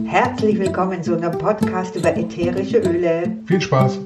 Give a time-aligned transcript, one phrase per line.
[0.00, 3.36] Herzlich willkommen zu einem Podcast über ätherische Öle.
[3.46, 4.00] Viel Spaß!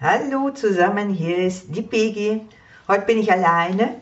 [0.00, 2.42] Hallo zusammen, hier ist die Begi.
[2.86, 3.94] Heute bin ich alleine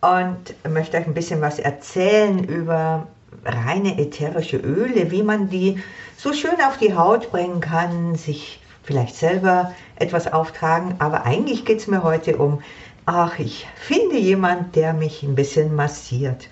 [0.00, 3.08] und möchte euch ein bisschen was erzählen über
[3.44, 5.82] reine ätherische Öle, wie man die
[6.16, 10.94] so schön auf die Haut bringen kann, sich vielleicht selber etwas auftragen.
[11.00, 12.62] Aber eigentlich geht es mir heute um,
[13.06, 16.48] ach, ich finde jemand, der mich ein bisschen massiert.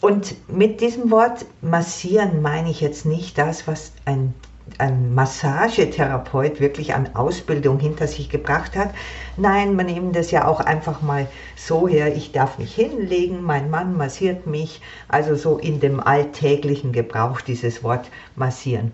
[0.00, 4.34] Und mit diesem Wort massieren meine ich jetzt nicht das, was ein
[4.78, 8.94] ein Massagetherapeut wirklich an Ausbildung hinter sich gebracht hat.
[9.36, 13.70] Nein, man nimmt das ja auch einfach mal so her, ich darf mich hinlegen, mein
[13.70, 18.92] Mann massiert mich, also so in dem alltäglichen Gebrauch dieses Wort massieren.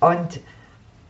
[0.00, 0.40] Und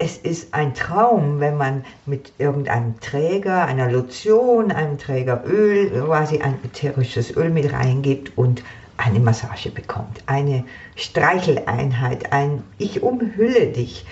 [0.03, 6.41] es ist ein Traum, wenn man mit irgendeinem Träger, einer Lotion, einem Träger Öl, quasi
[6.41, 8.65] ein ätherisches Öl mit reingibt und
[8.97, 10.65] eine Massage bekommt, eine
[10.97, 14.05] Streicheleinheit, ein Ich umhülle dich.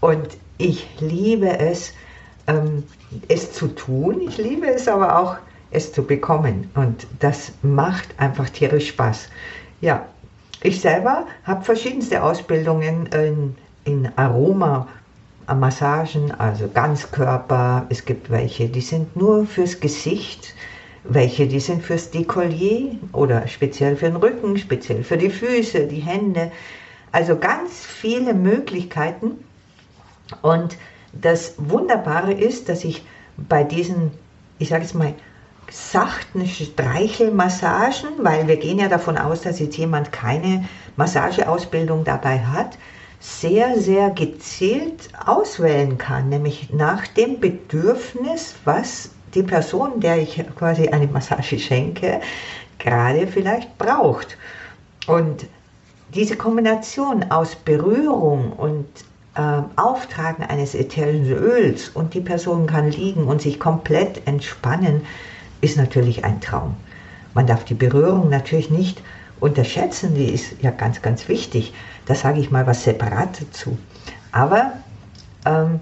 [0.00, 1.92] Und ich liebe es,
[2.46, 2.84] ähm,
[3.28, 4.22] es zu tun.
[4.22, 5.36] Ich liebe es aber auch,
[5.70, 6.70] es zu bekommen.
[6.74, 9.28] Und das macht einfach tierisch Spaß.
[9.82, 10.06] Ja,
[10.62, 14.88] ich selber habe verschiedenste Ausbildungen in, in Aroma.
[15.52, 17.86] Massagen, also Ganzkörper.
[17.88, 20.54] Es gibt welche, die sind nur fürs Gesicht
[21.04, 26.00] welche, die sind fürs Dekolleté oder speziell für den Rücken, speziell für die Füße, die
[26.00, 26.50] Hände.
[27.12, 29.32] Also ganz viele Möglichkeiten.
[30.42, 30.76] Und
[31.12, 33.04] das Wunderbare ist, dass ich
[33.36, 34.12] bei diesen,
[34.58, 35.14] ich sage jetzt mal,
[35.70, 40.64] sachten Streichelmassagen, weil wir gehen ja davon aus, dass jetzt jemand keine
[40.96, 42.78] Massageausbildung dabei hat,
[43.24, 50.88] sehr, sehr gezielt auswählen kann, nämlich nach dem Bedürfnis, was die Person, der ich quasi
[50.88, 52.20] eine Massage schenke,
[52.78, 54.36] gerade vielleicht braucht.
[55.06, 55.46] Und
[56.14, 58.86] diese Kombination aus Berührung und
[59.36, 65.06] äh, Auftragen eines ätherischen Öls und die Person kann liegen und sich komplett entspannen,
[65.62, 66.76] ist natürlich ein Traum.
[67.32, 69.02] Man darf die Berührung natürlich nicht
[69.40, 71.72] unterschätzen, die ist ja ganz, ganz wichtig.
[72.06, 73.76] Da sage ich mal was separat dazu.
[74.32, 74.72] Aber
[75.46, 75.80] ähm,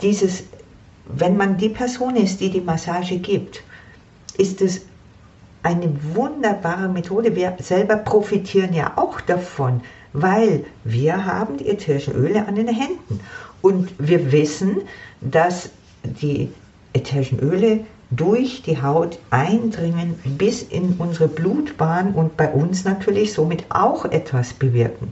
[0.00, 0.44] dieses
[1.08, 3.62] wenn man die Person ist, die die Massage gibt,
[4.36, 4.82] ist es
[5.62, 7.34] eine wunderbare Methode.
[7.34, 9.80] Wir selber profitieren ja auch davon,
[10.12, 13.20] weil wir haben die ätherischen Öle an den Händen.
[13.62, 14.82] Und wir wissen,
[15.20, 15.70] dass
[16.02, 16.50] die
[16.92, 23.64] ätherischen Öle durch die Haut eindringen bis in unsere Blutbahn und bei uns natürlich somit
[23.68, 25.10] auch etwas bewirken.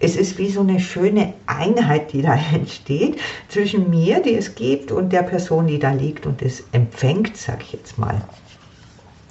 [0.00, 4.90] Es ist wie so eine schöne Einheit, die da entsteht zwischen mir, die es gibt,
[4.90, 8.20] und der Person, die da liegt und es empfängt, sag ich jetzt mal.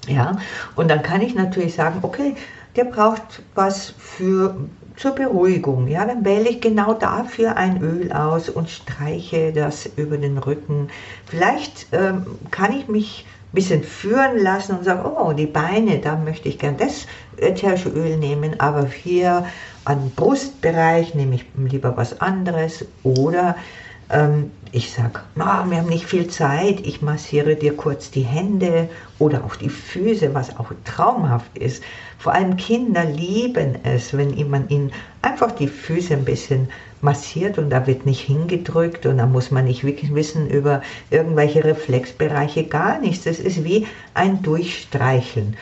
[0.08, 0.38] Ja,
[0.76, 2.36] und dann kann ich natürlich sagen, okay,
[2.76, 4.56] der braucht was für
[4.96, 5.88] zur Beruhigung.
[5.88, 10.90] Ja, dann wähle ich genau dafür ein Öl aus und streiche das über den Rücken.
[11.26, 16.16] Vielleicht ähm, kann ich mich ein bisschen führen lassen und sagen, oh, die Beine, da
[16.16, 19.46] möchte ich gern das ätherische Öl nehmen, aber hier
[19.86, 23.56] an Brustbereich nehme ich lieber was anderes oder
[24.12, 28.90] ähm, ich sage, oh, wir haben nicht viel Zeit, ich massiere dir kurz die Hände
[29.20, 31.84] oder auch die Füße, was auch traumhaft ist.
[32.18, 34.92] Vor allem Kinder lieben es, wenn man ihnen
[35.22, 36.70] einfach die Füße ein bisschen
[37.02, 41.64] massiert und da wird nicht hingedrückt und da muss man nicht wirklich wissen über irgendwelche
[41.64, 43.24] Reflexbereiche, gar nichts.
[43.24, 45.58] Das ist wie ein Durchstreicheln.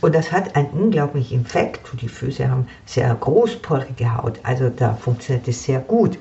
[0.00, 1.80] Und das hat einen unglaublichen Effekt.
[2.00, 6.18] Die Füße haben sehr großporige Haut, also da funktioniert es sehr gut.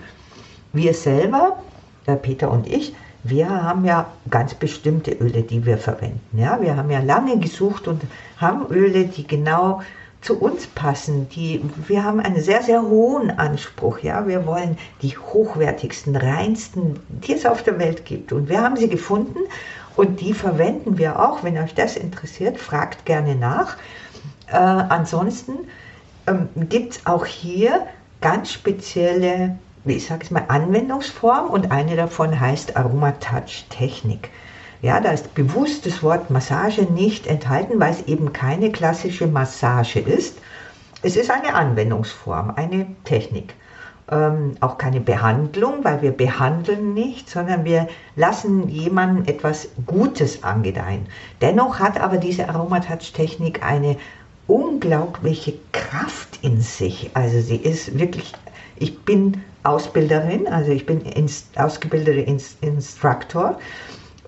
[0.78, 1.58] Wir selber,
[2.06, 2.94] der Peter und ich,
[3.24, 6.38] wir haben ja ganz bestimmte Öle, die wir verwenden.
[6.38, 8.04] Ja, wir haben ja lange gesucht und
[8.38, 9.82] haben Öle, die genau
[10.22, 11.28] zu uns passen.
[11.30, 14.00] Die, wir haben einen sehr, sehr hohen Anspruch.
[14.00, 18.32] Ja, wir wollen die hochwertigsten, reinsten, die es auf der Welt gibt.
[18.32, 19.40] Und wir haben sie gefunden
[19.96, 21.44] und die verwenden wir auch.
[21.44, 23.78] Wenn euch das interessiert, fragt gerne nach.
[24.46, 25.54] Äh, ansonsten
[26.28, 27.88] ähm, gibt es auch hier
[28.22, 34.30] ganz spezielle, ich sage es mal, Anwendungsformen und eine davon heißt Aromatouch Technik.
[34.82, 40.00] Ja, da ist bewusst das Wort Massage nicht enthalten, weil es eben keine klassische Massage
[40.00, 40.38] ist.
[41.02, 43.56] Es ist eine Anwendungsform, eine Technik
[44.10, 51.08] ähm, auch keine Behandlung, weil wir behandeln nicht, sondern wir lassen jemandem etwas Gutes angedeihen.
[51.42, 53.98] Dennoch hat aber diese Aromatouch-Technik eine
[54.48, 57.12] unglaubliche Kraft in sich.
[57.14, 58.34] Also sie ist wirklich,
[58.78, 63.60] ich bin Ausbilderin, also ich bin Inst ausgebildeter Inst Instruktor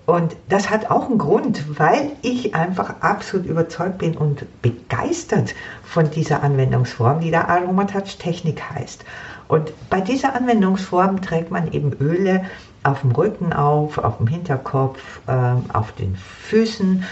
[0.04, 6.10] Und das hat auch einen Grund, weil ich einfach absolut überzeugt bin und begeistert von
[6.10, 9.04] dieser Anwendungsform, die da Aromatouch Technik heißt.
[9.48, 12.44] Und bei dieser Anwendungsform trägt man eben Öle
[12.82, 15.32] auf dem Rücken auf, auf dem Hinterkopf, äh,
[15.72, 17.04] auf den Füßen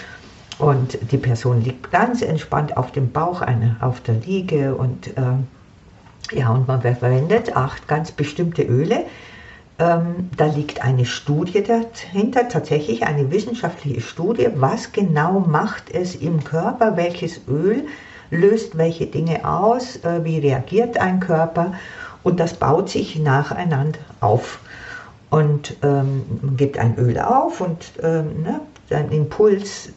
[0.59, 6.37] und die Person liegt ganz entspannt auf dem Bauch, eine auf der Liege und äh,
[6.37, 9.05] ja, und man verwendet acht ganz bestimmte Öle,
[9.79, 16.43] ähm, da liegt eine Studie dahinter, tatsächlich eine wissenschaftliche Studie, was genau macht es im
[16.43, 17.87] Körper, welches Öl
[18.31, 21.73] löst welche Dinge aus, äh, wie reagiert ein Körper?
[22.23, 24.59] Und das baut sich nacheinander auf.
[25.31, 28.61] Und ähm, man gibt ein Öl auf und ähm, ne,
[28.91, 29.91] ein Impuls,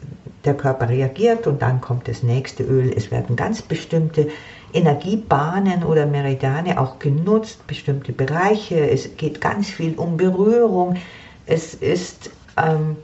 [0.44, 2.92] der Körper reagiert und dann kommt das nächste Öl.
[2.94, 4.28] Es werden ganz bestimmte
[4.72, 8.90] Energiebahnen oder Meridiane auch genutzt, bestimmte Bereiche.
[8.90, 10.96] Es geht ganz viel um Berührung.
[11.46, 12.96] Es ist ähm,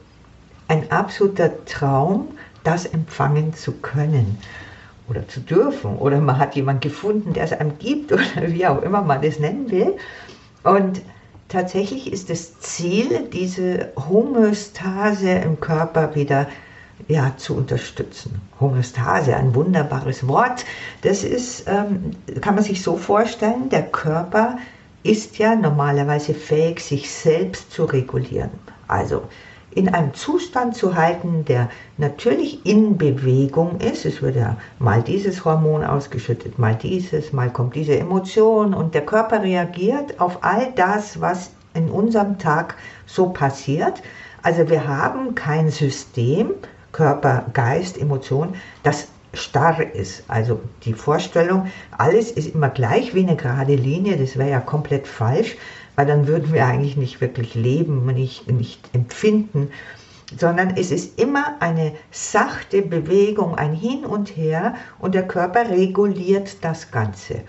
[0.67, 2.27] ein absoluter Traum,
[2.63, 4.37] das empfangen zu können
[5.09, 5.97] oder zu dürfen.
[5.97, 9.39] Oder man hat jemanden gefunden, der es einem gibt oder wie auch immer man das
[9.39, 9.95] nennen will.
[10.63, 11.01] Und
[11.47, 16.68] tatsächlich ist das Ziel, diese Homöostase im Körper wieder zu
[17.09, 18.39] ja, zu unterstützen.
[18.59, 20.63] Homöostase, ein wunderbares Wort.
[21.01, 24.59] Das ist, ähm, kann man sich so vorstellen, der Körper
[25.01, 28.51] ist ja normalerweise fähig, sich selbst zu regulieren.
[28.87, 29.23] Also
[29.71, 34.05] in einem Zustand zu halten, der natürlich in Bewegung ist.
[34.05, 39.05] Es wird ja mal dieses Hormon ausgeschüttet, mal dieses, mal kommt diese Emotion und der
[39.05, 42.75] Körper reagiert auf all das, was in unserem Tag
[43.07, 44.01] so passiert.
[44.43, 46.51] Also wir haben kein System,
[46.99, 50.25] Körper, Geist, Emotion, das starr ist.
[50.27, 51.67] Also die Vorstellung,
[51.97, 55.55] alles ist immer gleich wie eine gerade Linie, das wäre ja komplett falsch,
[55.95, 59.69] weil dann würden wir eigentlich nicht wirklich leben, nicht, nicht empfinden,
[60.37, 66.57] sondern es ist immer eine sachte Bewegung, ein Hin und Her und der Körper reguliert
[66.65, 67.43] das Ganze.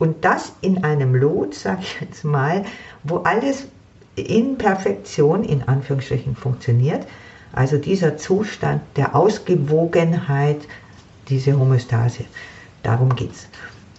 [0.00, 2.64] Und das in einem Lot, sage ich jetzt mal,
[3.04, 3.68] wo alles
[4.16, 7.06] in Perfektion, in Anführungsstrichen, funktioniert,
[7.52, 10.60] also dieser Zustand der Ausgewogenheit,
[11.28, 12.24] diese Homöostase,
[12.82, 13.48] darum geht es.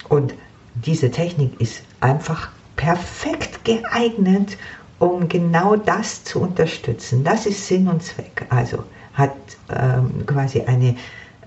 [0.07, 0.33] Und
[0.75, 4.57] diese Technik ist einfach perfekt geeignet,
[4.99, 7.23] um genau das zu unterstützen.
[7.23, 8.45] Das ist Sinn und Zweck.
[8.49, 9.35] Also hat
[9.69, 10.95] ähm, quasi eine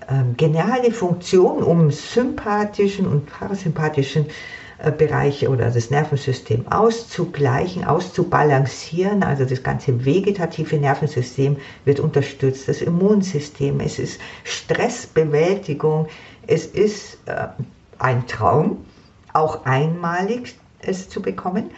[0.09, 4.27] ähm, geniale Funktion, um sympathischen und parasympathischen
[4.91, 9.23] Bereiche oder das Nervensystem auszugleichen, auszubalancieren.
[9.23, 16.07] Also das ganze vegetative Nervensystem wird unterstützt, das Immunsystem, es ist Stressbewältigung,
[16.47, 17.47] es ist äh,
[17.99, 18.85] ein Traum,
[19.31, 21.71] auch einmalig es zu bekommen.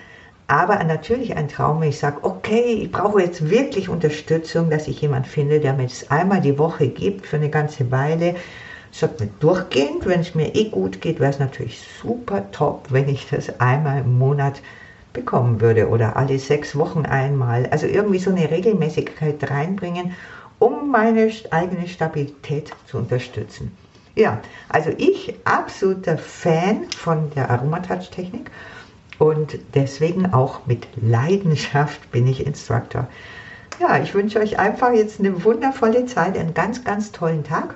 [0.47, 5.01] Aber natürlich ein Traum, wenn ich sage, okay, ich brauche jetzt wirklich Unterstützung, dass ich
[5.01, 8.35] jemanden finde, der mir das einmal die Woche gibt für eine ganze Weile
[8.99, 13.09] sagt mir durchgehend, wenn es mir eh gut geht, wäre es natürlich super top, wenn
[13.09, 14.61] ich das einmal im Monat
[15.11, 17.65] bekommen würde oder alle sechs Wochen einmal.
[17.67, 20.13] Also irgendwie so eine Regelmäßigkeit reinbringen,
[20.59, 23.75] um meine eigene Stabilität zu unterstützen.
[24.15, 24.39] Ja,
[24.69, 28.49] also ich absoluter Fan von der Aromatouch-Technik
[29.19, 33.07] und deswegen auch mit Leidenschaft bin ich Instructor.
[33.81, 37.75] Ja, ich wünsche euch einfach jetzt eine wundervolle Zeit, einen ganz, ganz tollen Tag